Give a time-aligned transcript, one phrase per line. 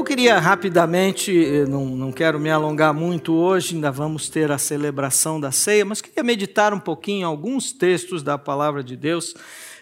[0.00, 4.56] Eu queria rapidamente, eh, não, não quero me alongar muito hoje, ainda vamos ter a
[4.56, 9.34] celebração da ceia, mas queria meditar um pouquinho alguns textos da palavra de Deus,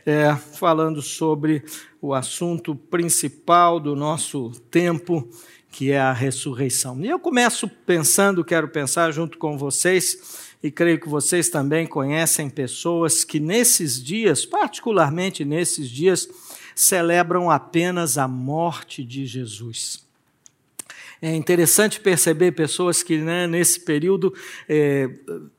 [0.05, 1.63] é, falando sobre
[2.03, 5.31] o assunto principal do nosso tempo,
[5.71, 7.01] que é a ressurreição.
[7.01, 12.51] E eu começo pensando, quero pensar junto com vocês, e creio que vocês também conhecem
[12.51, 16.29] pessoas que nesses dias, particularmente nesses dias,
[16.75, 20.08] celebram apenas a morte de Jesus.
[21.21, 24.33] É interessante perceber pessoas que né, nesse período
[24.69, 25.11] é,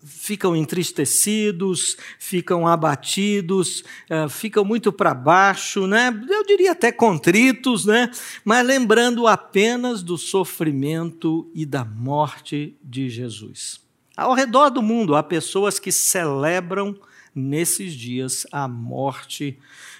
[0.01, 6.17] ficam entristecidos, ficam abatidos, é, ficam muito para baixo, né?
[6.29, 8.09] eu diria até contritos, né?
[8.45, 13.81] mas lembrando apenas do sofrimento e da morte de Jesus.
[14.15, 16.97] Ao redor do mundo há pessoas que celebram
[17.35, 19.59] nesses dias a morte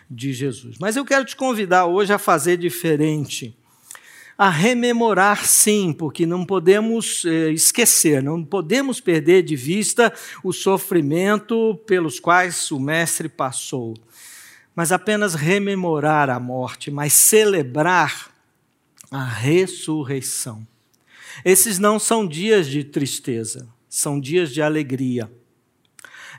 [0.09, 0.77] de Jesus.
[0.79, 3.55] Mas eu quero te convidar hoje a fazer diferente.
[4.41, 11.77] A rememorar, sim, porque não podemos eh, esquecer, não podemos perder de vista o sofrimento
[11.85, 13.97] pelos quais o Mestre passou.
[14.73, 18.31] Mas apenas rememorar a morte, mas celebrar
[19.11, 20.65] a ressurreição.
[21.43, 25.29] Esses não são dias de tristeza, são dias de alegria.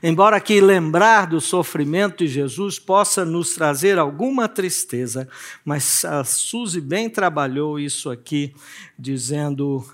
[0.03, 5.29] Embora aqui lembrar do sofrimento de Jesus possa nos trazer alguma tristeza,
[5.63, 8.53] mas a Suzy bem trabalhou isso aqui,
[8.97, 9.85] dizendo: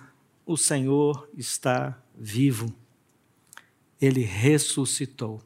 [0.45, 2.73] o Senhor está vivo,
[4.01, 5.41] ele ressuscitou.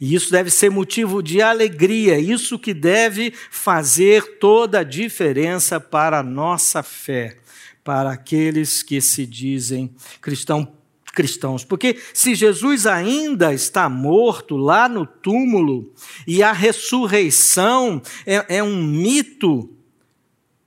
[0.00, 6.20] E isso deve ser motivo de alegria, isso que deve fazer toda a diferença para
[6.20, 7.38] a nossa fé,
[7.82, 10.68] para aqueles que se dizem cristãos
[11.12, 11.64] cristãos.
[11.64, 15.92] Porque se Jesus ainda está morto lá no túmulo
[16.26, 19.70] e a ressurreição é, é um mito,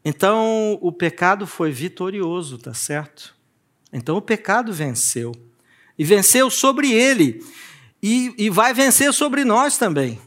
[0.04, 3.36] então o pecado foi vitorioso, tá certo?
[3.92, 5.34] Então o pecado venceu.
[5.98, 7.44] E venceu sobre ele.
[8.04, 10.22] E, e vai vencer sobre nós também.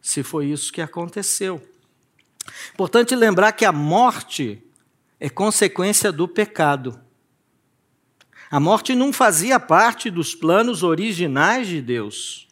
[0.00, 1.60] Se foi isso que aconteceu.
[2.72, 4.62] Importante lembrar que a morte
[5.18, 7.00] é consequência do pecado.
[8.50, 12.48] A morte não fazia parte dos planos originais de Deus.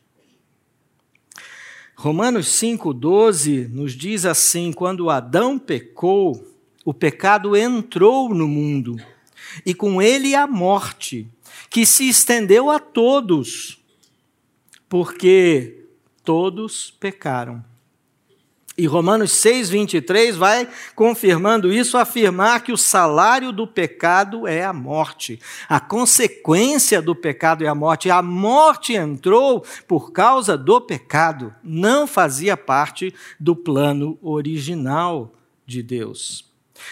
[1.97, 8.97] Romanos 5,12 nos diz assim: quando Adão pecou, o pecado entrou no mundo,
[9.67, 11.29] e com ele a morte,
[11.69, 13.83] que se estendeu a todos,
[14.89, 15.85] porque
[16.23, 17.65] todos pecaram.
[18.78, 24.72] E Romanos 6, 23 vai confirmando isso, afirmar que o salário do pecado é a
[24.72, 25.41] morte.
[25.69, 28.09] A consequência do pecado é a morte.
[28.09, 35.34] A morte entrou por causa do pecado, não fazia parte do plano original
[35.67, 36.49] de Deus.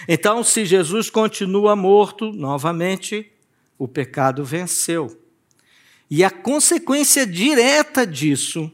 [0.09, 3.31] Então, se Jesus continua morto, novamente,
[3.79, 5.17] o pecado venceu.
[6.11, 8.73] E a consequência direta disso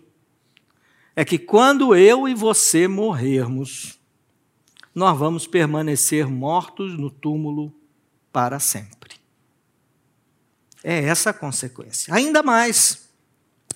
[1.15, 3.99] é que quando eu e você morrermos,
[4.95, 7.75] nós vamos permanecer mortos no túmulo
[8.33, 9.17] para sempre.
[10.83, 12.13] É essa a consequência.
[12.13, 13.09] Ainda mais,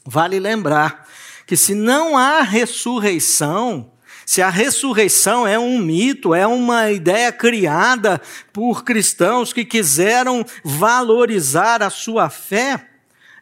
[0.05, 1.07] vale lembrar
[1.47, 3.93] que se não há ressurreição,
[4.25, 8.21] se a ressurreição é um mito, é uma ideia criada
[8.53, 12.91] por cristãos que quiseram valorizar a sua fé,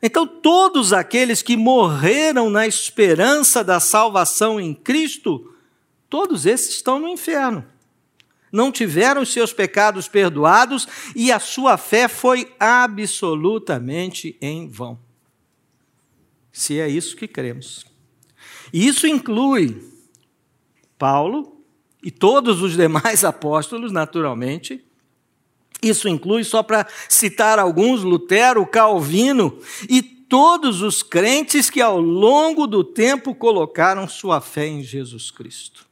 [0.07, 5.55] então, todos aqueles que morreram na esperança da salvação em Cristo,
[6.11, 7.65] todos esses estão no inferno.
[8.53, 15.01] Não tiveram seus pecados perdoados e a sua fé foi absolutamente em vão.
[16.53, 17.87] Se é isso que cremos.
[18.75, 19.91] E isso inclui
[20.99, 21.65] Paulo
[22.03, 24.85] e todos os demais apóstolos, naturalmente,
[25.89, 29.59] isso inclui, só para citar alguns, Lutero, Calvino
[29.89, 35.87] e todos os crentes que ao longo do tempo colocaram sua fé em Jesus Cristo.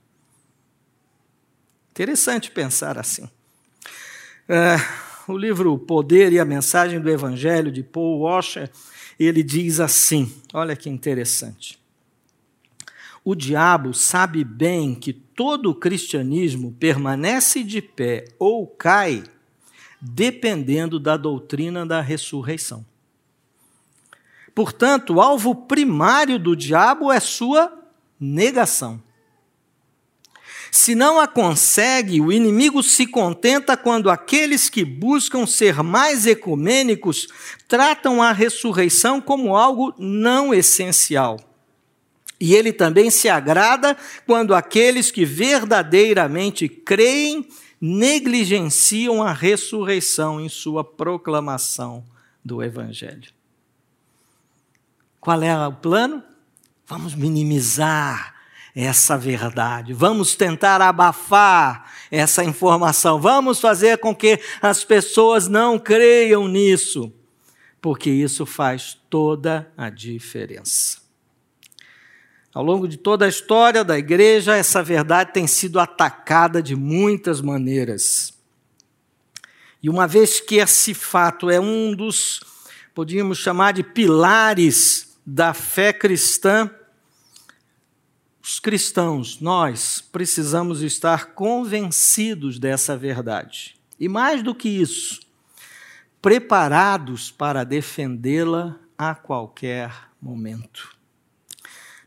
[1.91, 3.28] Interessante pensar assim.
[4.48, 4.77] É,
[5.28, 8.71] o livro Poder e a Mensagem do Evangelho, de Paul Washer,
[9.18, 11.78] ele diz assim: olha que interessante.
[13.24, 19.22] O diabo sabe bem que todo o cristianismo permanece de pé ou cai
[20.04, 22.84] dependendo da doutrina da ressurreição.
[24.53, 27.72] Portanto, o alvo primário do diabo é sua
[28.19, 29.01] negação.
[30.72, 37.28] Se não a consegue, o inimigo se contenta quando aqueles que buscam ser mais ecumênicos
[37.69, 41.39] tratam a ressurreição como algo não essencial.
[42.41, 43.97] E ele também se agrada
[44.27, 47.47] quando aqueles que verdadeiramente creem
[47.84, 52.04] negligenciam a ressurreição em sua proclamação
[52.44, 53.32] do Evangelho.
[55.20, 56.22] Qual é o plano?
[56.86, 58.36] Vamos minimizar
[58.74, 66.46] essa verdade, vamos tentar abafar essa informação, vamos fazer com que as pessoas não creiam
[66.48, 67.12] nisso,
[67.80, 71.02] porque isso faz toda a diferença.
[72.54, 77.41] Ao longo de toda a história da igreja, essa verdade tem sido atacada de muitas
[77.41, 78.34] maneiras.
[79.83, 82.41] E uma vez que esse fato é um dos,
[82.95, 86.71] podíamos chamar de pilares da fé cristã,
[88.43, 93.77] os cristãos, nós, precisamos estar convencidos dessa verdade.
[93.99, 95.21] E mais do que isso,
[96.21, 100.91] preparados para defendê-la a qualquer momento.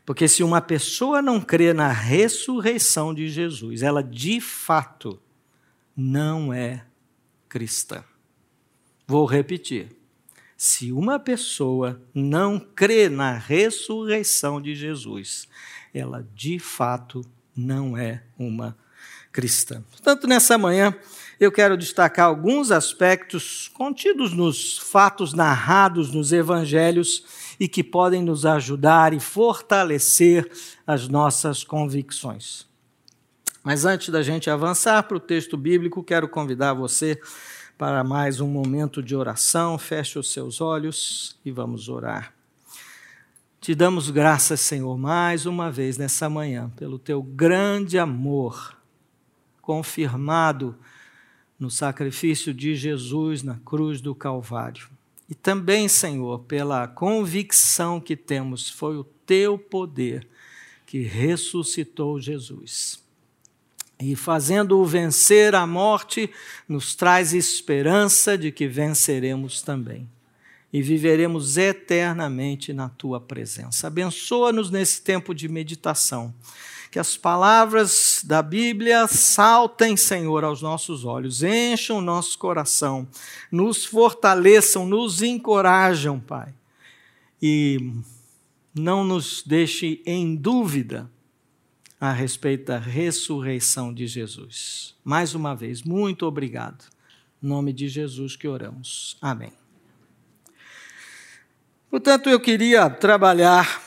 [0.06, 5.20] Porque se uma pessoa não crê na ressurreição de Jesus, ela de fato
[5.96, 6.86] não é
[7.48, 8.04] cristã.
[9.04, 9.88] Vou repetir.
[10.56, 15.48] Se uma pessoa não crê na ressurreição de Jesus,
[15.92, 17.22] ela de fato
[17.54, 18.78] não é uma
[19.32, 19.82] cristã.
[19.90, 20.94] Portanto, nessa manhã,
[21.38, 27.24] eu quero destacar alguns aspectos contidos nos fatos narrados nos evangelhos
[27.58, 30.50] e que podem nos ajudar e fortalecer
[30.86, 32.66] as nossas convicções.
[33.62, 37.20] Mas antes da gente avançar para o texto bíblico, quero convidar você
[37.76, 39.76] para mais um momento de oração.
[39.76, 42.32] Feche os seus olhos e vamos orar.
[43.60, 48.76] Te damos graças, Senhor, mais uma vez nessa manhã, pelo teu grande amor,
[49.60, 50.76] confirmado
[51.58, 54.88] no sacrifício de Jesus na cruz do Calvário.
[55.28, 60.26] E também, Senhor, pela convicção que temos, foi o teu poder
[60.86, 63.04] que ressuscitou Jesus.
[63.98, 66.30] E fazendo-o vencer a morte,
[66.68, 70.08] nos traz esperança de que venceremos também.
[70.72, 73.86] E viveremos eternamente na tua presença.
[73.86, 76.34] Abençoa-nos nesse tempo de meditação
[76.96, 83.06] que as palavras da Bíblia saltem, Senhor, aos nossos olhos, encham o nosso coração,
[83.52, 86.54] nos fortaleçam, nos encorajam, Pai.
[87.42, 87.92] E
[88.74, 91.10] não nos deixe em dúvida
[92.00, 94.94] a respeito da ressurreição de Jesus.
[95.04, 96.82] Mais uma vez, muito obrigado.
[97.42, 99.18] Em nome de Jesus que oramos.
[99.20, 99.52] Amém.
[101.90, 103.85] Portanto, eu queria trabalhar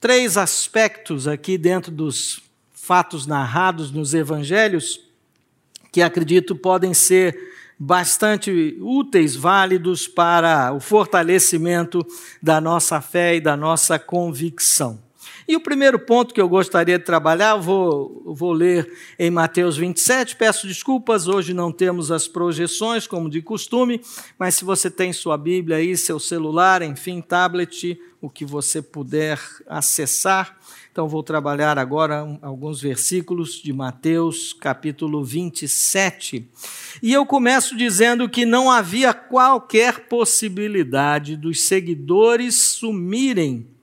[0.00, 2.42] três aspectos aqui dentro dos
[2.72, 5.00] fatos narrados nos evangelhos
[5.92, 7.36] que acredito podem ser
[7.78, 12.04] bastante úteis, válidos para o fortalecimento
[12.42, 15.07] da nossa fé e da nossa convicção.
[15.48, 20.36] E o primeiro ponto que eu gostaria de trabalhar, vou, vou ler em Mateus 27.
[20.36, 24.02] Peço desculpas, hoje não temos as projeções, como de costume,
[24.38, 29.40] mas se você tem sua Bíblia aí, seu celular, enfim, tablet, o que você puder
[29.66, 30.58] acessar.
[30.92, 36.46] Então, vou trabalhar agora alguns versículos de Mateus, capítulo 27.
[37.02, 43.77] E eu começo dizendo que não havia qualquer possibilidade dos seguidores sumirem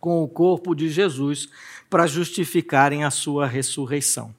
[0.00, 1.48] com o corpo de Jesus
[1.88, 4.34] para justificarem a sua ressurreição.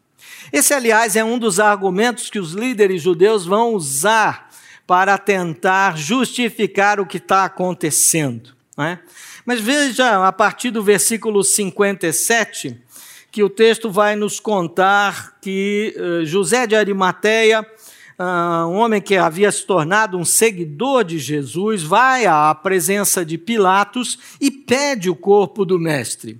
[0.51, 4.49] Esse, aliás, é um dos argumentos que os líderes judeus vão usar
[4.87, 8.55] para tentar justificar o que está acontecendo.
[8.77, 8.99] Né?
[9.45, 12.81] Mas veja, a partir do versículo 57,
[13.31, 17.65] que o texto vai nos contar que uh, José de Arimateia
[18.19, 23.37] uh, um homem que havia se tornado um seguidor de Jesus, vai à presença de
[23.37, 26.39] Pilatos e pede o corpo do mestre.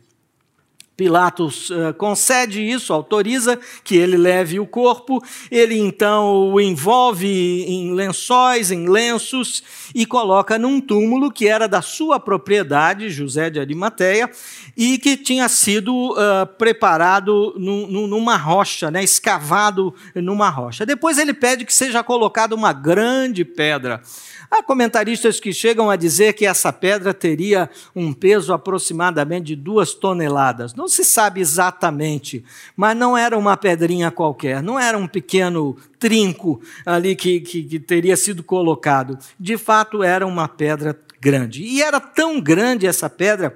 [1.01, 7.91] Pilatos uh, concede isso, autoriza que ele leve o corpo, ele então o envolve em
[7.91, 9.63] lençóis, em lenços
[9.95, 14.29] e coloca num túmulo que era da sua propriedade, José de Arimateia,
[14.77, 20.85] e que tinha sido uh, preparado num, numa rocha, né, escavado numa rocha.
[20.85, 24.03] Depois ele pede que seja colocada uma grande pedra
[24.51, 29.93] Há comentaristas que chegam a dizer que essa pedra teria um peso aproximadamente de duas
[29.93, 30.75] toneladas.
[30.75, 32.43] Não se sabe exatamente,
[32.75, 37.79] mas não era uma pedrinha qualquer, não era um pequeno trinco ali que, que, que
[37.79, 39.17] teria sido colocado.
[39.39, 41.63] De fato, era uma pedra grande.
[41.63, 43.55] E era tão grande essa pedra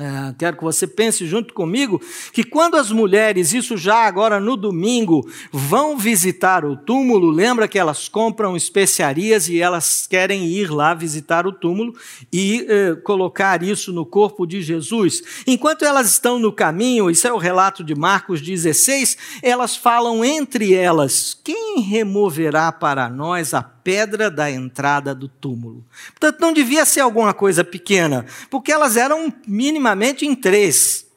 [0.00, 2.00] É, quero que você pense junto comigo
[2.32, 7.78] que quando as mulheres, isso já agora no domingo, vão visitar o túmulo, lembra que
[7.78, 11.94] elas compram especiarias e elas querem ir lá visitar o túmulo
[12.32, 15.22] e eh, colocar isso no corpo de Jesus.
[15.46, 20.72] Enquanto elas estão no caminho, isso é o relato de Marcos 16, elas falam entre
[20.72, 25.84] elas: quem removerá para nós a pedra da entrada do túmulo.
[26.10, 31.10] Portanto, não devia ser alguma coisa pequena, porque elas eram minimamente em três.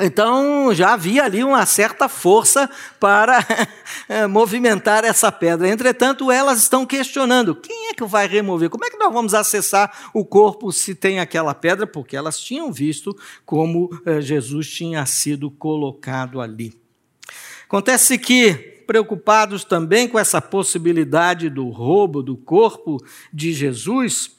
[0.00, 3.44] Então já havia ali uma certa força para
[4.08, 5.68] eh, movimentar essa pedra.
[5.68, 8.70] Entretanto, elas estão questionando: quem é que vai remover?
[8.70, 11.84] Como é que nós vamos acessar o corpo se tem aquela pedra?
[11.84, 16.72] Porque elas tinham visto como eh, Jesus tinha sido colocado ali.
[17.66, 22.96] Acontece que preocupados também com essa possibilidade do roubo do corpo
[23.30, 24.30] de Jesus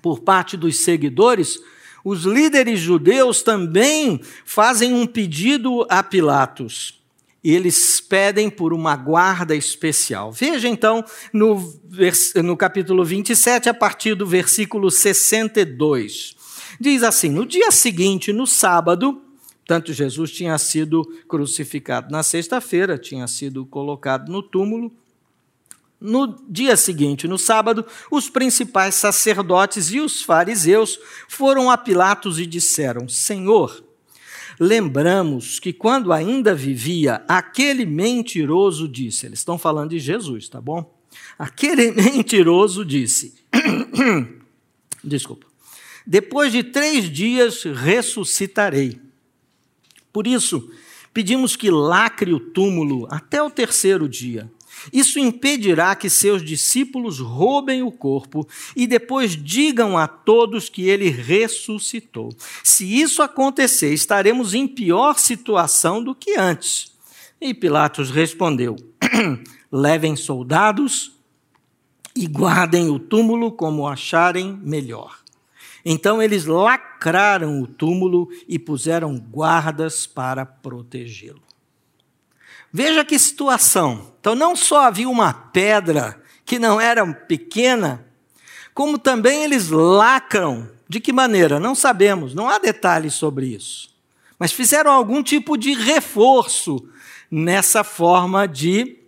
[0.00, 1.60] por parte dos seguidores,
[2.02, 6.98] os líderes judeus também fazem um pedido a Pilatos.
[7.44, 10.32] Eles pedem por uma guarda especial.
[10.32, 11.78] Veja então no,
[12.42, 16.36] no capítulo 27, a partir do versículo 62.
[16.80, 19.27] Diz assim: No dia seguinte, no sábado,
[19.68, 24.90] Portanto, Jesus tinha sido crucificado na sexta-feira, tinha sido colocado no túmulo.
[26.00, 30.98] No dia seguinte, no sábado, os principais sacerdotes e os fariseus
[31.28, 33.84] foram a Pilatos e disseram: Senhor,
[34.58, 40.98] lembramos que quando ainda vivia, aquele mentiroso disse, eles estão falando de Jesus, tá bom?
[41.38, 43.34] Aquele mentiroso disse,
[45.04, 45.46] desculpa,
[46.06, 49.07] depois de três dias ressuscitarei.
[50.18, 50.68] Por isso,
[51.14, 54.50] pedimos que lacre o túmulo até o terceiro dia.
[54.92, 58.44] Isso impedirá que seus discípulos roubem o corpo
[58.74, 62.34] e depois digam a todos que ele ressuscitou.
[62.64, 66.90] Se isso acontecer, estaremos em pior situação do que antes.
[67.40, 68.74] E Pilatos respondeu:
[69.70, 71.12] Levem soldados
[72.12, 75.27] e guardem o túmulo como acharem melhor.
[75.90, 81.40] Então eles lacraram o túmulo e puseram guardas para protegê-lo.
[82.70, 84.12] Veja que situação.
[84.20, 88.04] Então não só havia uma pedra que não era pequena,
[88.74, 90.68] como também eles lacram.
[90.86, 91.58] De que maneira?
[91.58, 93.88] Não sabemos, não há detalhes sobre isso.
[94.38, 96.86] Mas fizeram algum tipo de reforço
[97.30, 98.98] nessa forma de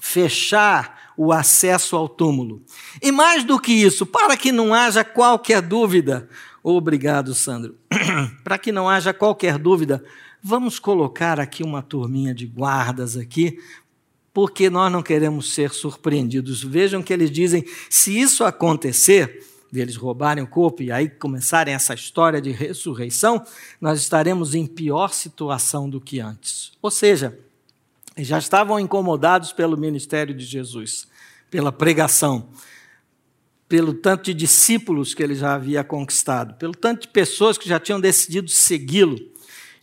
[0.00, 2.62] fechar o acesso ao túmulo.
[3.02, 6.26] E mais do que isso, para que não haja qualquer dúvida,
[6.62, 7.76] obrigado, Sandro,
[8.42, 10.02] para que não haja qualquer dúvida,
[10.42, 13.58] vamos colocar aqui uma turminha de guardas aqui,
[14.32, 16.64] porque nós não queremos ser surpreendidos.
[16.64, 21.92] Vejam que eles dizem: se isso acontecer, deles roubarem o corpo e aí começarem essa
[21.92, 23.44] história de ressurreição,
[23.78, 26.72] nós estaremos em pior situação do que antes.
[26.80, 27.38] Ou seja,
[28.16, 31.09] já estavam incomodados pelo ministério de Jesus
[31.50, 32.48] pela pregação,
[33.68, 37.78] pelo tanto de discípulos que ele já havia conquistado, pelo tanto de pessoas que já
[37.78, 39.18] tinham decidido segui-lo.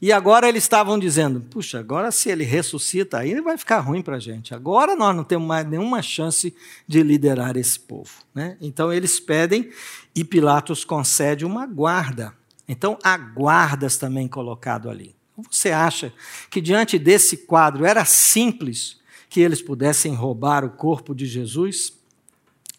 [0.01, 4.17] E agora eles estavam dizendo: puxa, agora se ele ressuscita, aí vai ficar ruim para
[4.17, 4.53] a gente.
[4.53, 6.55] Agora nós não temos mais nenhuma chance
[6.87, 8.11] de liderar esse povo.
[8.33, 8.57] Né?
[8.61, 9.71] Então eles pedem
[10.15, 12.33] e Pilatos concede uma guarda.
[12.67, 15.15] Então há guardas também colocado ali.
[15.49, 16.11] Você acha
[16.49, 18.97] que diante desse quadro era simples
[19.29, 21.93] que eles pudessem roubar o corpo de Jesus.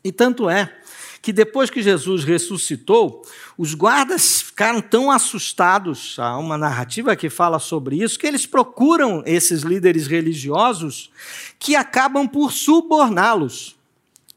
[0.03, 0.73] E tanto é
[1.21, 3.23] que depois que Jesus ressuscitou,
[3.57, 9.23] os guardas ficaram tão assustados, há uma narrativa que fala sobre isso, que eles procuram
[9.27, 11.11] esses líderes religiosos
[11.59, 13.78] que acabam por suborná-los.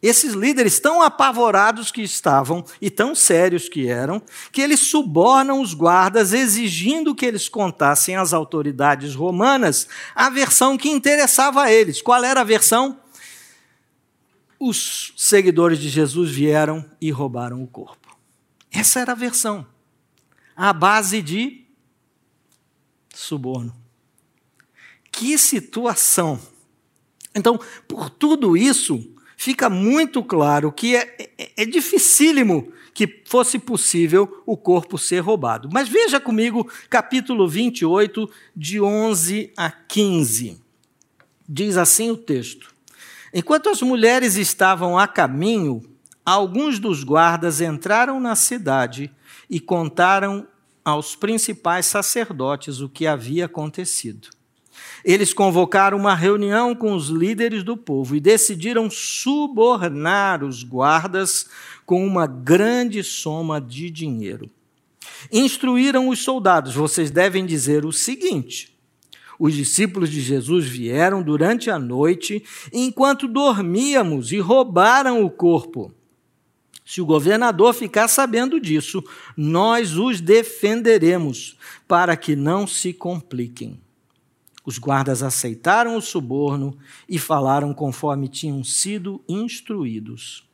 [0.02, 5.76] Esses líderes tão apavorados que estavam e tão sérios que eram, que eles subornam os
[5.76, 12.02] guardas exigindo que eles contassem às autoridades romanas a versão que interessava a eles.
[12.02, 13.00] Qual era a versão?
[14.60, 18.18] Os seguidores de Jesus vieram e roubaram o corpo.
[18.72, 19.66] Essa era a versão.
[20.56, 21.66] A base de
[23.14, 23.76] suborno.
[25.12, 26.40] Que situação!
[27.36, 34.44] Então, por tudo isso, fica muito claro que é, é, é dificílimo que fosse possível
[34.46, 35.68] o corpo ser roubado.
[35.74, 40.62] Mas veja comigo capítulo 28, de 11 a 15.
[41.50, 42.72] Diz assim o texto:
[43.34, 45.82] Enquanto as mulheres estavam a caminho,
[46.24, 49.12] alguns dos guardas entraram na cidade
[49.50, 50.48] e contaram
[50.86, 54.30] aos principais sacerdotes o que havia acontecido.
[55.04, 61.48] Eles convocaram uma reunião com os líderes do povo e decidiram subornar os guardas
[61.86, 64.50] com uma grande soma de dinheiro.
[65.32, 68.72] instruíram os soldados: vocês devem dizer o seguinte.
[69.40, 75.92] Os discípulos de Jesus vieram durante a noite, enquanto dormíamos, e roubaram o corpo.
[76.86, 79.04] Se o governador ficar sabendo disso,
[79.36, 81.58] nós os defenderemos,
[81.88, 83.80] para que não se compliquem.
[84.72, 86.78] Os guardas aceitaram o suborno
[87.10, 90.48] e falaram conforme tinham sido instruídos.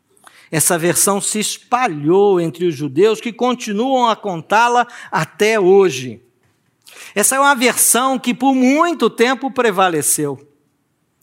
[0.49, 6.19] Essa versão se espalhou entre os judeus que continuam a contá-la até hoje.
[7.13, 10.51] Essa é uma versão que por muito tempo prevaleceu.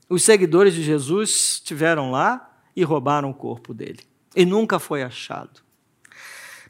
[0.08, 4.04] Os seguidores de Jesus estiveram lá e roubaram o corpo dele.
[4.36, 5.62] E nunca foi achado.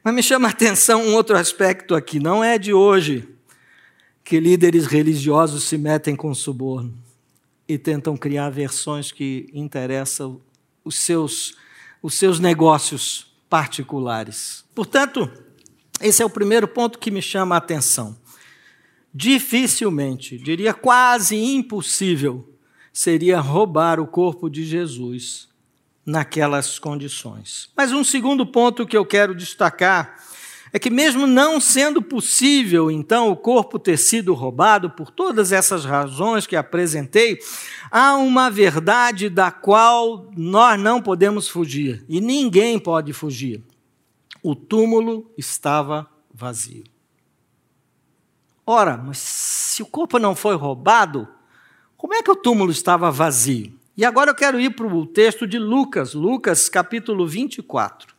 [0.03, 3.34] Mas me chama a atenção um outro aspecto aqui, não é de hoje
[4.25, 6.97] que líderes religiosos se metem com suborno
[7.69, 10.41] e tentam criar versões que interessam
[10.83, 11.55] os seus,
[12.03, 14.65] os seus negócios particulares.
[14.75, 15.31] Portanto,
[16.01, 18.17] esse é o primeiro ponto que me chama a atenção.
[19.13, 22.49] Dificilmente, diria quase impossível,
[22.93, 25.49] seria roubar o corpo de Jesus
[26.05, 27.71] naquelas condições.
[27.77, 30.19] Mas um segundo ponto que eu quero destacar
[30.75, 35.85] é que, mesmo não sendo possível, então, o corpo ter sido roubado, por todas essas
[35.85, 37.39] razões que apresentei,
[37.89, 43.63] há uma verdade da qual nós não podemos fugir, e ninguém pode fugir.
[44.43, 46.83] O túmulo estava vazio.
[48.67, 51.29] Ora, mas se o corpo não foi roubado,
[51.97, 53.73] como é que o túmulo estava vazio?
[53.97, 58.13] E agora eu quero ir para o texto de Lucas, Lucas capítulo 24.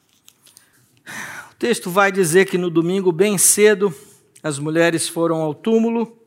[1.56, 3.96] O texto vai dizer que no domingo, bem cedo,
[4.44, 6.20] as mulheres foram ao túmulo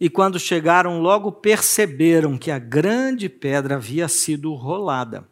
[0.00, 5.24] e, quando chegaram, logo perceberam que a grande pedra havia sido rolada.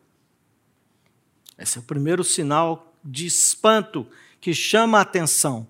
[1.59, 4.07] Esse é o primeiro sinal de espanto
[4.41, 5.67] que chama a atenção.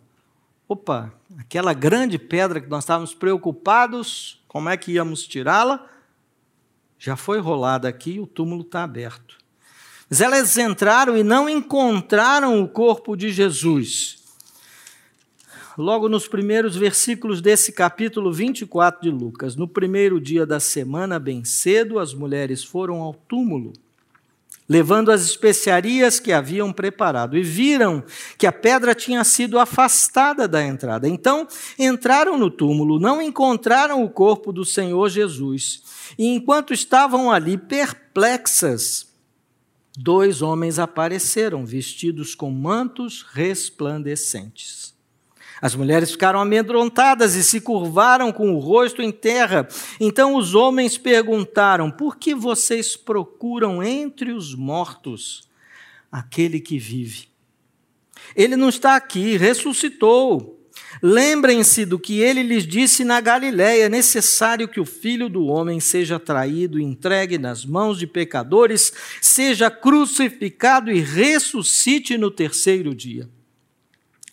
[0.68, 5.88] Opa, aquela grande pedra que nós estávamos preocupados, como é que íamos tirá-la?
[6.98, 9.38] Já foi rolada aqui e o túmulo está aberto.
[10.08, 14.22] Mas elas entraram e não encontraram o corpo de Jesus.
[15.76, 21.44] Logo nos primeiros versículos desse capítulo 24 de Lucas, no primeiro dia da semana, bem
[21.44, 23.72] cedo, as mulheres foram ao túmulo,
[24.68, 28.04] levando as especiarias que haviam preparado, e viram
[28.38, 31.08] que a pedra tinha sido afastada da entrada.
[31.08, 35.82] Então entraram no túmulo, não encontraram o corpo do Senhor Jesus,
[36.16, 39.12] e enquanto estavam ali perplexas,
[39.96, 44.94] dois homens apareceram vestidos com mantos resplandecentes.
[45.62, 49.66] As mulheres ficaram amedrontadas e se curvaram com o rosto em terra.
[50.00, 55.48] Então os homens perguntaram: Por que vocês procuram entre os mortos
[56.10, 57.28] aquele que vive?
[58.34, 60.63] Ele não está aqui, ressuscitou.
[61.02, 65.80] Lembrem-se do que ele lhes disse na Galiléia: é necessário que o filho do homem
[65.80, 73.28] seja traído, entregue nas mãos de pecadores, seja crucificado e ressuscite no terceiro dia.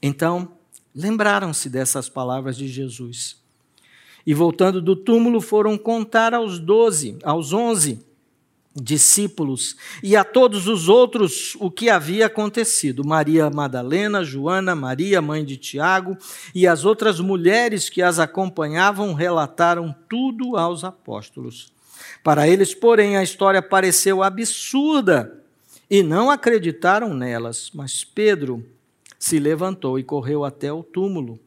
[0.01, 0.53] Então,
[0.95, 3.39] lembraram-se dessas palavras de Jesus.
[4.25, 8.10] E voltando do túmulo, foram contar aos doze, aos onze
[8.75, 13.05] discípulos e a todos os outros o que havia acontecido.
[13.05, 16.17] Maria Madalena, Joana, Maria, mãe de Tiago,
[16.55, 21.71] e as outras mulheres que as acompanhavam relataram tudo aos apóstolos.
[22.23, 25.39] Para eles, porém, a história pareceu absurda
[25.89, 27.71] e não acreditaram nelas.
[27.73, 28.65] Mas Pedro
[29.19, 31.39] se levantou e correu até o túmulo.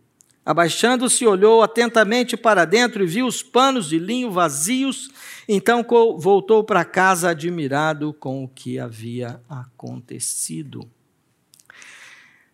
[0.45, 5.09] Abaixando-se, olhou atentamente para dentro e viu os panos de linho vazios.
[5.49, 5.85] Então
[6.19, 10.87] voltou para casa admirado com o que havia acontecido.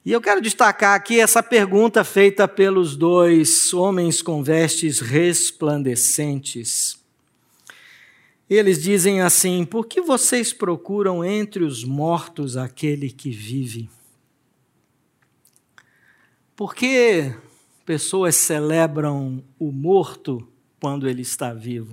[0.05, 6.98] E eu quero destacar aqui essa pergunta feita pelos dois homens com vestes resplandecentes.
[8.48, 13.90] Eles dizem assim: Por que vocês procuram entre os mortos aquele que vive?
[16.57, 17.35] Por que
[17.84, 20.46] pessoas celebram o morto
[20.80, 21.92] quando ele está vivo?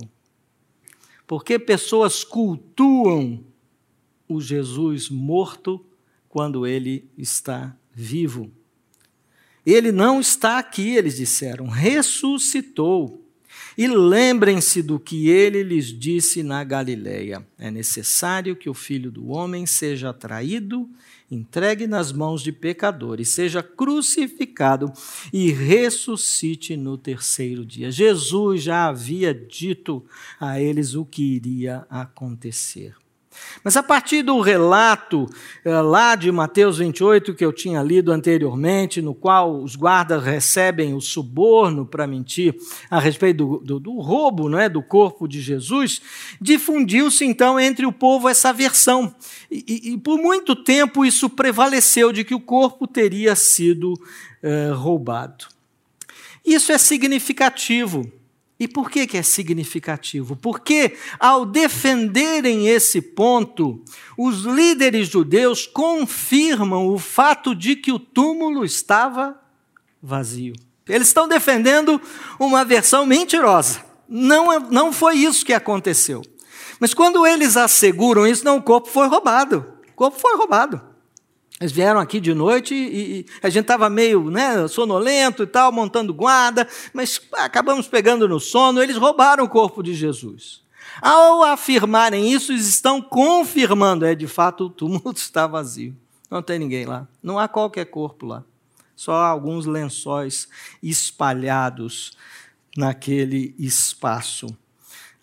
[1.25, 3.43] Por que pessoas cultuam
[4.27, 5.85] o Jesus morto
[6.29, 8.51] quando ele está vivo?
[9.65, 13.21] Ele não está aqui, eles disseram, ressuscitou.
[13.77, 19.27] E lembrem-se do que ele lhes disse na Galileia: é necessário que o filho do
[19.27, 20.89] homem seja traído
[21.29, 24.91] entregue nas mãos de pecadores, seja crucificado
[25.31, 27.91] e ressuscite no terceiro dia.
[27.91, 30.05] Jesus já havia dito
[30.39, 32.95] a eles o que iria acontecer.
[33.63, 35.27] Mas a partir do relato
[35.65, 40.93] eh, lá de Mateus 28, que eu tinha lido anteriormente, no qual os guardas recebem
[40.93, 42.55] o suborno para mentir
[42.89, 46.01] a respeito do, do, do roubo não é, do corpo de Jesus,
[46.39, 49.13] difundiu-se então entre o povo essa versão.
[49.51, 53.93] E, e, por muito tempo isso prevaleceu de que o corpo teria sido
[54.41, 55.45] eh, roubado.
[56.45, 58.09] Isso é significativo
[58.59, 60.35] e por que, que é significativo?
[60.35, 63.83] Porque, ao defenderem esse ponto,
[64.17, 69.39] os líderes judeus confirmam o fato de que o túmulo estava
[70.01, 70.55] vazio.
[70.87, 72.01] Eles estão defendendo
[72.39, 73.85] uma versão mentirosa.
[74.09, 76.23] Não, é, não foi isso que aconteceu.
[76.79, 79.65] Mas quando eles asseguram isso, não, o corpo foi roubado.
[79.89, 80.81] O corpo foi roubado.
[81.59, 85.71] Eles vieram aqui de noite e, e a gente estava meio né, sonolento e tal,
[85.71, 88.81] montando guarda, mas acabamos pegando no sono.
[88.81, 90.61] Eles roubaram o corpo de Jesus.
[91.01, 95.95] Ao afirmarem isso, eles estão confirmando, é de fato o túmulo está vazio.
[96.29, 97.07] Não tem ninguém lá.
[97.23, 98.43] Não há qualquer corpo lá.
[98.95, 100.47] Só alguns lençóis
[100.81, 102.11] espalhados
[102.75, 104.47] naquele espaço.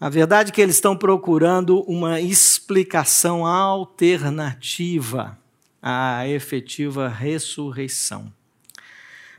[0.00, 5.38] A verdade é que eles estão procurando uma explicação alternativa
[5.86, 8.32] a efetiva ressurreição.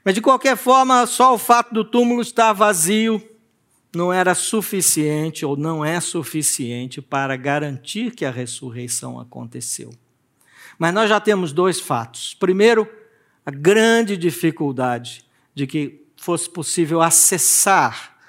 [0.04, 3.20] Mas de qualquer forma, só o fato do túmulo estar vazio
[3.96, 9.90] não era suficiente ou não é suficiente para garantir que a ressurreição aconteceu.
[10.78, 12.36] Mas nós já temos dois fatos.
[12.36, 12.88] Primeiro,
[13.44, 18.20] a grande dificuldade de que fosse possível acessar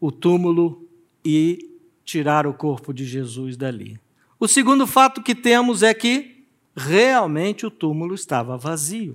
[0.00, 0.86] o túmulo
[1.24, 3.98] e tirar o corpo de Jesus dali.
[4.38, 6.37] O segundo fato que temos é que
[6.78, 9.12] realmente o túmulo estava vazio.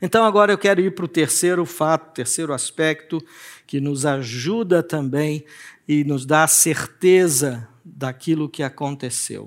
[0.00, 3.24] Então, agora eu quero ir para o terceiro fato, terceiro aspecto,
[3.66, 5.44] que nos ajuda também
[5.86, 9.46] e nos dá a certeza daquilo que aconteceu.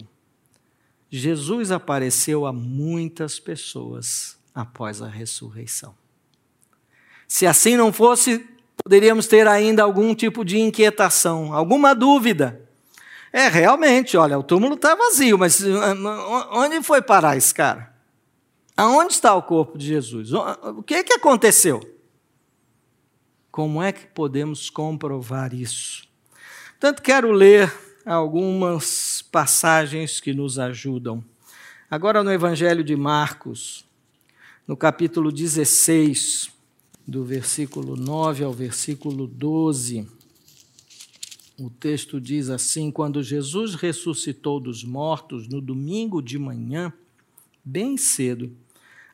[1.10, 5.94] Jesus apareceu a muitas pessoas após a ressurreição.
[7.28, 8.48] Se assim não fosse,
[8.84, 12.65] poderíamos ter ainda algum tipo de inquietação, alguma dúvida.
[13.36, 17.94] É, realmente, olha, o túmulo está vazio, mas ah, onde foi parar esse cara?
[18.78, 20.32] Aonde está o corpo de Jesus?
[20.32, 21.82] O que, que aconteceu?
[23.52, 26.08] Como é que podemos comprovar isso?
[26.80, 27.70] Portanto, quero ler
[28.06, 31.22] algumas passagens que nos ajudam.
[31.92, 33.86] Agora, no Evangelho de Marcos,
[34.66, 36.54] no capítulo 16,
[37.06, 40.15] do versículo 9 ao versículo 12.
[41.58, 46.92] O texto diz assim: Quando Jesus ressuscitou dos mortos no domingo de manhã,
[47.64, 48.52] bem cedo,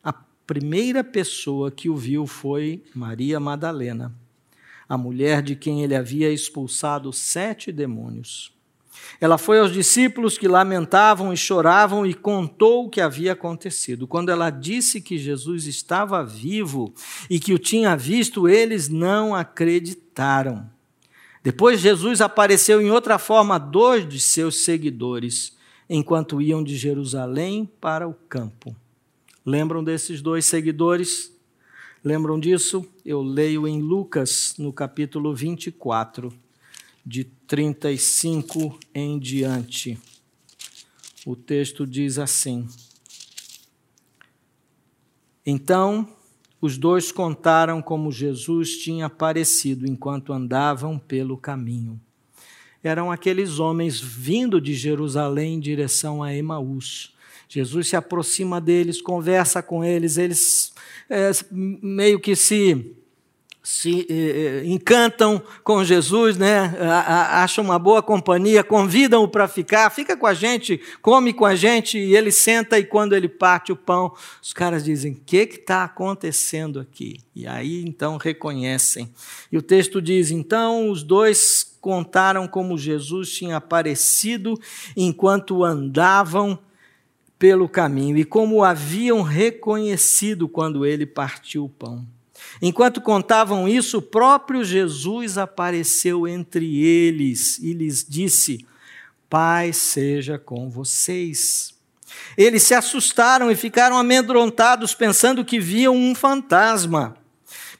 [0.04, 4.12] a primeira pessoa que o viu foi Maria Madalena,
[4.90, 8.52] a mulher de quem ele havia expulsado sete demônios.
[9.20, 14.08] Ela foi aos discípulos que lamentavam e choravam e contou o que havia acontecido.
[14.08, 16.94] Quando ela disse que Jesus estava vivo
[17.30, 20.68] e que o tinha visto, eles não acreditaram.
[21.44, 25.58] Depois Jesus apareceu em outra forma a dois de seus seguidores,
[25.90, 28.76] enquanto iam de Jerusalém para o campo.
[29.46, 31.36] Lembram desses dois seguidores?
[32.04, 32.86] Lembram disso?
[33.04, 36.32] Eu leio em Lucas, no capítulo 24,
[37.04, 40.00] de 35 em diante.
[41.26, 42.68] O texto diz assim:
[45.44, 46.08] Então
[46.62, 52.00] os dois contaram como Jesus tinha aparecido enquanto andavam pelo caminho.
[52.84, 57.14] Eram aqueles homens vindo de Jerusalém em direção a Emaús.
[57.50, 60.72] Jesus se aproxima deles, conversa com eles, eles
[61.10, 62.96] é, meio que se
[63.64, 66.76] se eh, eh, encantam com Jesus, né?
[67.30, 71.98] acham uma boa companhia, convidam-o para ficar, fica com a gente, come com a gente,
[71.98, 75.84] e ele senta e quando ele parte o pão, os caras dizem: o que está
[75.84, 77.20] acontecendo aqui?
[77.36, 79.12] E aí então reconhecem.
[79.52, 84.60] E o texto diz: então os dois contaram como Jesus tinha aparecido
[84.98, 86.58] enquanto andavam
[87.38, 92.06] pelo caminho e como o haviam reconhecido quando ele partiu o pão.
[92.62, 98.66] Enquanto contavam isso, o próprio Jesus apareceu entre eles e lhes disse:
[99.28, 101.74] Pai seja com vocês.
[102.38, 107.18] Eles se assustaram e ficaram amedrontados, pensando que viam um fantasma.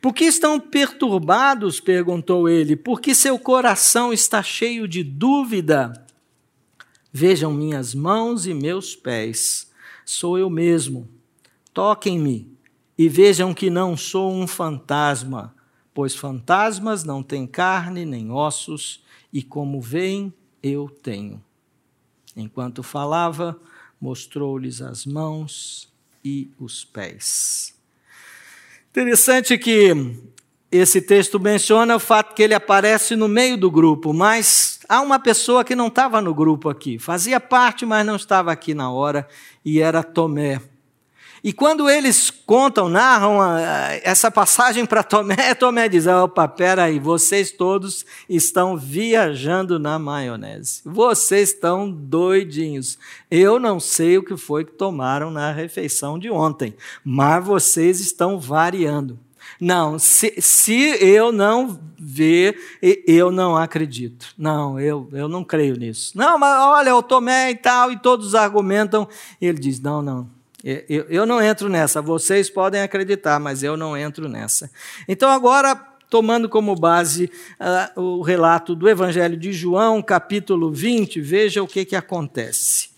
[0.02, 1.80] Por que estão perturbados?
[1.80, 2.76] perguntou ele.
[2.76, 5.94] Porque seu coração está cheio de dúvida.
[7.14, 9.70] Vejam minhas mãos e meus pés.
[10.04, 11.08] Sou eu mesmo.
[11.72, 12.51] Toquem-me
[13.02, 15.56] e vejam que não sou um fantasma,
[15.92, 21.44] pois fantasmas não têm carne nem ossos, e como veem, eu tenho.
[22.38, 23.60] Enquanto falava,
[24.00, 25.92] mostrou-lhes as mãos
[26.24, 27.74] e os pés.
[28.92, 30.16] Interessante que
[30.72, 35.18] esse texto menciona o fato que ele aparece no meio do grupo, mas há uma
[35.18, 39.28] pessoa que não estava no grupo aqui, fazia parte, mas não estava aqui na hora,
[39.66, 40.62] e era Tomé.
[41.44, 47.00] E quando eles contam, narram a, a, essa passagem para Tomé, Tomé diz: opa, peraí,
[47.00, 50.82] vocês todos estão viajando na maionese.
[50.86, 53.00] Vocês estão doidinhos.
[53.30, 58.40] Eu não sei o que foi que tomaram na refeição de ontem, mas vocês estão
[58.40, 59.20] variando.
[59.60, 62.58] Não, se, se eu não ver,
[63.08, 64.34] eu não acredito.
[64.38, 66.16] Não, eu, eu não creio nisso.
[66.16, 69.08] Não, mas olha, o Tomé e tal, e todos argumentam.
[69.40, 70.30] E ele diz: não, não,
[70.64, 72.02] eu, eu não entro nessa.
[72.02, 74.70] Vocês podem acreditar, mas eu não entro nessa.
[75.08, 75.76] Então, agora,
[76.10, 77.32] tomando como base
[77.96, 82.90] uh, o relato do Evangelho de João, capítulo 20, veja o que, que acontece.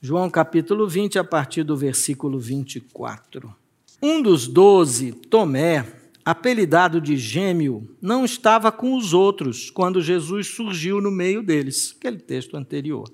[0.00, 3.54] João, capítulo 20, a partir do versículo 24.
[4.02, 5.84] Um dos doze, Tomé,
[6.24, 12.18] apelidado de Gêmeo, não estava com os outros quando Jesus surgiu no meio deles, aquele
[12.18, 13.10] texto anterior.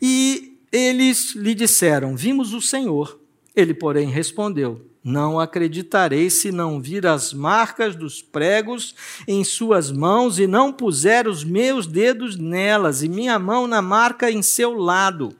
[0.00, 3.18] E eles lhe disseram: Vimos o Senhor.
[3.54, 8.94] Ele, porém, respondeu: Não acreditarei se não vir as marcas dos pregos
[9.26, 14.30] em suas mãos e não puser os meus dedos nelas e minha mão na marca
[14.30, 15.34] em seu lado.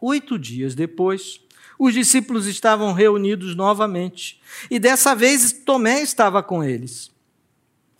[0.00, 1.40] Oito dias depois,
[1.78, 7.10] os discípulos estavam reunidos novamente e dessa vez Tomé estava com eles.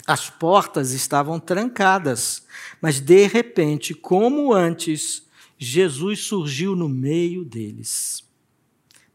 [0.06, 2.42] As portas estavam trancadas,
[2.78, 5.24] mas de repente, como antes,
[5.58, 8.24] Jesus surgiu no meio deles.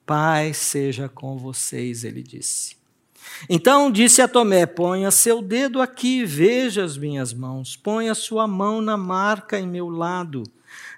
[0.06, 2.80] Pai seja com vocês, ele disse.
[3.48, 8.82] Então disse a Tomé: Ponha seu dedo aqui, veja as minhas mãos, ponha sua mão
[8.82, 10.44] na marca em meu lado.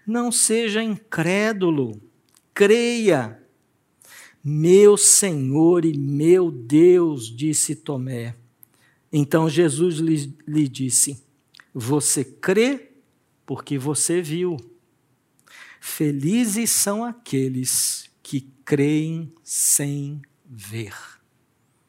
[0.06, 2.01] Não seja incrédulo,
[2.54, 3.38] creia.
[4.43, 8.36] Meu Senhor e meu Deus, disse Tomé.
[9.13, 11.21] Então Jesus lhe, lhe disse:
[11.73, 12.91] Você crê
[13.45, 14.58] porque você viu.
[15.84, 20.94] Felizes são aqueles que creem sem ver.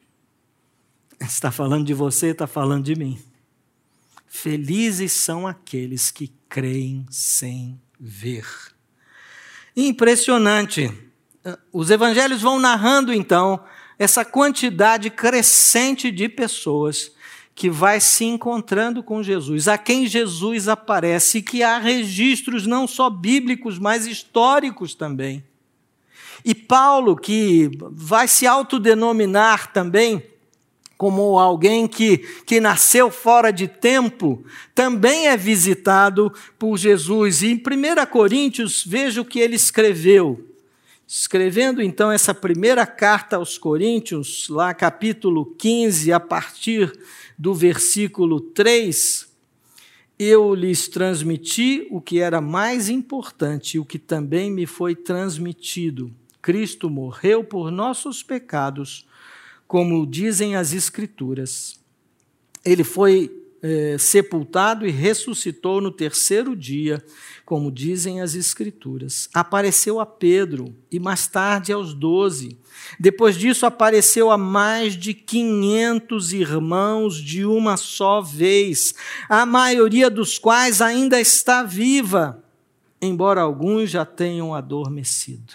[1.21, 3.21] Está falando de você, está falando de mim.
[4.25, 8.45] Felizes são aqueles que creem sem ver.
[9.77, 10.91] Impressionante.
[11.71, 13.63] Os evangelhos vão narrando então
[13.97, 17.11] essa quantidade crescente de pessoas
[17.55, 23.09] que vai se encontrando com Jesus, a quem Jesus aparece, que há registros não só
[23.09, 25.43] bíblicos, mas históricos também.
[26.43, 30.21] E Paulo, que vai se autodenominar também
[30.97, 37.41] como alguém que, que nasceu fora de tempo, também é visitado por Jesus.
[37.41, 40.52] E em 1 Coríntios, veja o que ele escreveu.
[41.15, 46.91] Escrevendo então essa primeira carta aos Coríntios, lá capítulo 15, a partir
[47.37, 49.31] do versículo 3,
[50.17, 56.11] eu lhes transmiti o que era mais importante, o que também me foi transmitido.
[56.41, 59.05] Cristo morreu por nossos pecados,
[59.67, 61.79] como dizem as Escrituras.
[62.65, 67.01] Ele foi é, sepultado e ressuscitou no terceiro dia,
[67.45, 69.29] como dizem as Escrituras.
[69.33, 72.57] Apareceu a Pedro e mais tarde aos doze.
[72.99, 78.93] Depois disso, apareceu a mais de quinhentos irmãos de uma só vez,
[79.29, 82.43] a maioria dos quais ainda está viva,
[83.01, 85.53] embora alguns já tenham adormecido.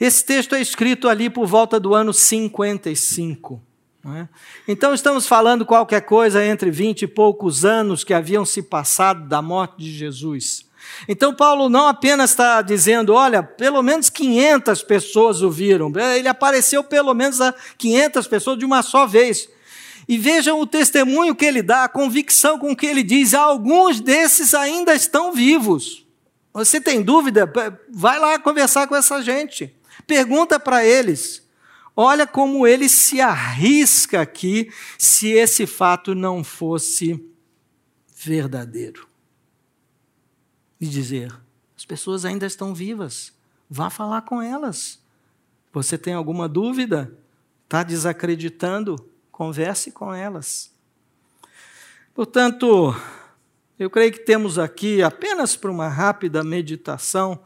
[0.00, 3.67] Esse texto é escrito ali por volta do ano 55.
[4.16, 4.28] É?
[4.66, 9.42] Então, estamos falando qualquer coisa entre vinte e poucos anos que haviam se passado da
[9.42, 10.66] morte de Jesus.
[11.06, 16.82] Então, Paulo não apenas está dizendo, olha, pelo menos 500 pessoas o viram, ele apareceu
[16.82, 19.48] pelo menos a 500 pessoas de uma só vez.
[20.08, 24.54] E vejam o testemunho que ele dá, a convicção com que ele diz: alguns desses
[24.54, 26.06] ainda estão vivos.
[26.54, 27.52] Você tem dúvida?
[27.90, 29.74] Vai lá conversar com essa gente.
[30.06, 31.46] Pergunta para eles.
[32.00, 37.28] Olha como ele se arrisca aqui se esse fato não fosse
[38.14, 39.08] verdadeiro.
[40.80, 41.36] E dizer:
[41.76, 43.32] as pessoas ainda estão vivas,
[43.68, 45.02] vá falar com elas.
[45.72, 47.12] Você tem alguma dúvida?
[47.64, 48.94] Está desacreditando?
[49.32, 50.72] Converse com elas.
[52.14, 52.94] Portanto,
[53.76, 57.44] eu creio que temos aqui, apenas para uma rápida meditação,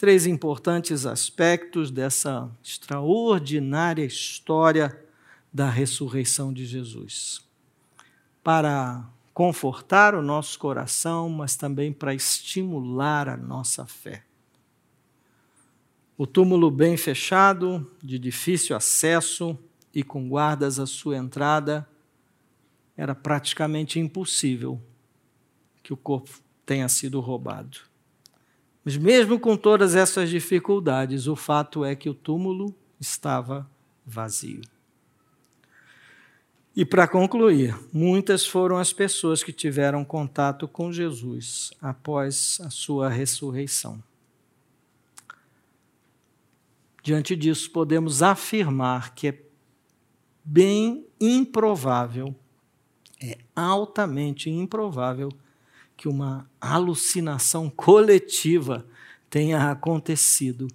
[0.00, 4.98] três importantes aspectos dessa extraordinária história
[5.52, 7.46] da ressurreição de Jesus.
[8.42, 14.24] Para confortar o nosso coração, mas também para estimular a nossa fé.
[16.16, 19.58] O túmulo bem fechado, de difícil acesso
[19.94, 21.86] e com guardas à sua entrada,
[22.96, 24.80] era praticamente impossível
[25.82, 27.89] que o corpo tenha sido roubado.
[28.84, 33.68] Mas, mesmo com todas essas dificuldades, o fato é que o túmulo estava
[34.06, 34.62] vazio.
[36.74, 43.08] E para concluir, muitas foram as pessoas que tiveram contato com Jesus após a sua
[43.08, 44.02] ressurreição.
[47.02, 49.42] Diante disso, podemos afirmar que é
[50.44, 52.34] bem improvável,
[53.20, 55.30] é altamente improvável
[56.00, 58.86] que uma alucinação coletiva
[59.28, 60.66] tenha acontecido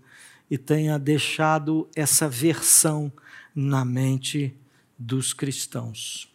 [0.51, 3.11] e tenha deixado essa versão
[3.55, 4.55] na mente
[4.95, 6.31] dos cristãos.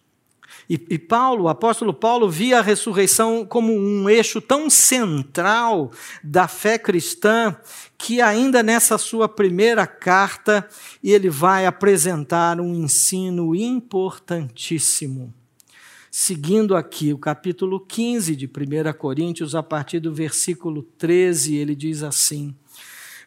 [0.68, 6.48] E, e, Paulo, o apóstolo Paulo, via a ressurreição como um eixo tão central da
[6.48, 7.56] fé cristã
[7.96, 10.68] que ainda nessa sua primeira carta
[11.00, 15.32] ele vai apresentar um ensino importantíssimo
[16.10, 22.02] seguindo aqui o capítulo 15 de 1 Coríntios, a partir do versículo 13, ele diz
[22.02, 22.54] assim: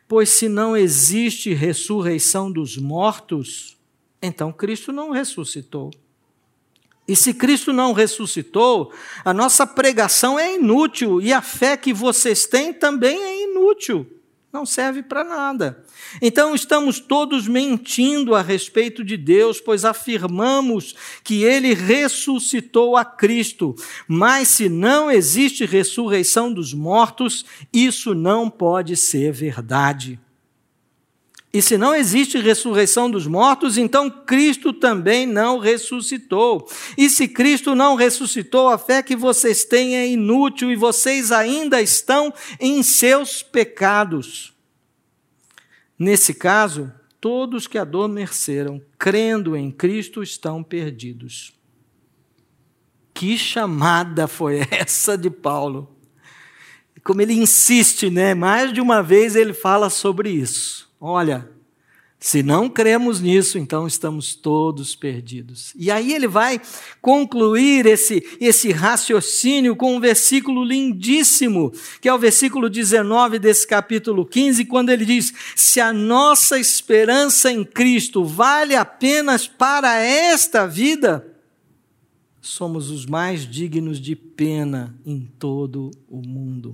[0.08, 3.78] Pois se não existe ressurreição dos mortos,
[4.22, 5.92] então Cristo não ressuscitou.
[7.08, 8.94] E se Cristo não ressuscitou,
[9.26, 14.08] a nossa pregação é inútil e a fé que vocês têm também é inútil
[14.54, 15.84] não serve para nada.
[16.22, 23.74] Então estamos todos mentindo a respeito de Deus, pois afirmamos que ele ressuscitou a Cristo.
[24.08, 30.20] Mas se não existe ressurreição dos mortos, isso não pode ser verdade.
[31.54, 36.68] E se não existe ressurreição dos mortos, então Cristo também não ressuscitou.
[36.98, 41.80] E se Cristo não ressuscitou, a fé que vocês têm é inútil e vocês ainda
[41.80, 44.52] estão em seus pecados.
[45.98, 51.54] Nesse caso, todos que adormeceram, crendo em Cristo, estão perdidos.
[53.14, 55.96] Que chamada foi essa de Paulo?
[57.04, 58.34] Como ele insiste, né?
[58.34, 60.92] Mais de uma vez ele fala sobre isso.
[61.06, 61.50] Olha,
[62.18, 65.74] se não cremos nisso, então estamos todos perdidos.
[65.76, 66.62] E aí ele vai
[67.02, 74.26] concluir esse, esse raciocínio com um versículo lindíssimo, que é o versículo 19 desse capítulo
[74.26, 81.28] 15, quando ele diz: Se a nossa esperança em Cristo vale apenas para esta vida,
[82.40, 86.72] somos os mais dignos de pena em todo o mundo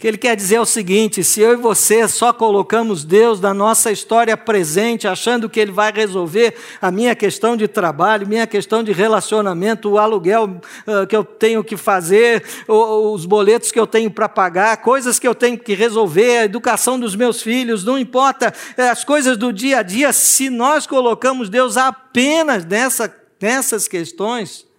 [0.00, 3.52] que ele quer dizer é o seguinte: se eu e você só colocamos Deus na
[3.52, 8.82] nossa história presente, achando que Ele vai resolver a minha questão de trabalho, minha questão
[8.82, 10.44] de relacionamento, o aluguel
[10.86, 15.28] uh, que eu tenho que fazer, os boletos que eu tenho para pagar, coisas que
[15.28, 19.52] eu tenho que resolver, a educação dos meus filhos, não importa, eh, as coisas do
[19.52, 24.69] dia a dia, se nós colocamos Deus apenas nessa, nessas questões,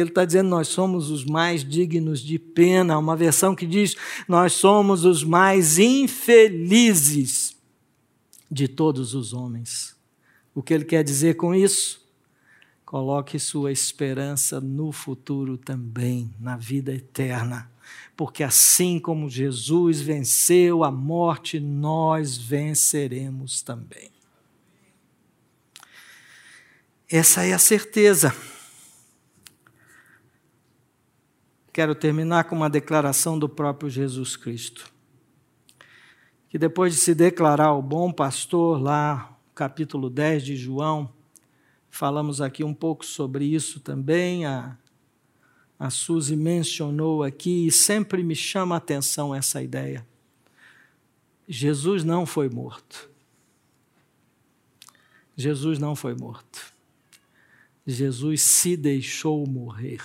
[0.00, 2.98] ele está dizendo nós somos os mais dignos de pena.
[2.98, 7.56] Uma versão que diz nós somos os mais infelizes
[8.50, 9.96] de todos os homens.
[10.54, 12.06] O que ele quer dizer com isso?
[12.84, 17.70] Coloque sua esperança no futuro também, na vida eterna.
[18.16, 24.10] Porque assim como Jesus venceu a morte, nós venceremos também.
[27.08, 28.34] Essa é a certeza.
[31.78, 34.90] Quero terminar com uma declaração do próprio Jesus Cristo.
[36.48, 41.08] Que depois de se declarar o bom pastor, lá, capítulo 10 de João,
[41.88, 44.44] falamos aqui um pouco sobre isso também.
[44.44, 44.76] A,
[45.78, 50.04] a Suzy mencionou aqui e sempre me chama a atenção essa ideia.
[51.46, 53.08] Jesus não foi morto.
[55.36, 56.74] Jesus não foi morto.
[57.86, 60.02] Jesus se deixou morrer.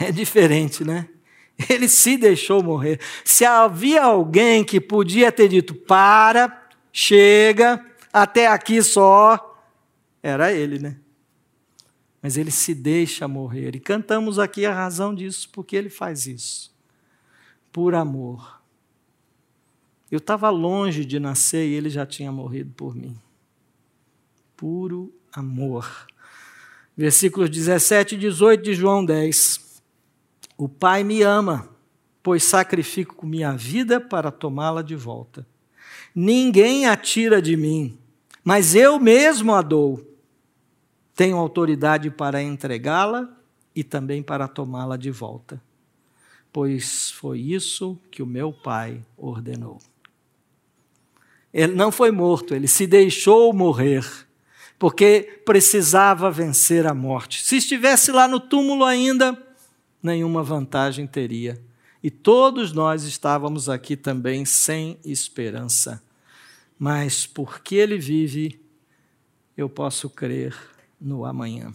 [0.00, 1.06] É diferente, né?
[1.68, 2.98] Ele se deixou morrer.
[3.22, 9.62] Se havia alguém que podia ter dito: para, chega, até aqui só,
[10.22, 10.96] era ele, né?
[12.22, 13.76] Mas ele se deixa morrer.
[13.76, 16.74] E cantamos aqui a razão disso, porque ele faz isso.
[17.70, 18.60] Por amor.
[20.10, 23.16] Eu estava longe de nascer e ele já tinha morrido por mim.
[24.56, 26.06] Puro amor.
[26.96, 29.69] Versículos 17 e 18 de João 10.
[30.60, 31.70] O Pai me ama,
[32.22, 35.46] pois sacrifico minha vida para tomá-la de volta.
[36.14, 37.98] Ninguém a tira de mim,
[38.44, 40.06] mas eu mesmo a dou.
[41.14, 43.34] Tenho autoridade para entregá-la
[43.74, 45.62] e também para tomá-la de volta,
[46.52, 49.78] pois foi isso que o meu Pai ordenou.
[51.54, 54.06] Ele não foi morto, ele se deixou morrer,
[54.78, 57.42] porque precisava vencer a morte.
[57.42, 59.46] Se estivesse lá no túmulo ainda,
[60.02, 61.60] nenhuma vantagem teria.
[62.02, 66.02] E todos nós estávamos aqui também sem esperança.
[66.78, 68.60] Mas porque ele vive,
[69.56, 70.56] eu posso crer
[71.00, 71.72] no amanhã.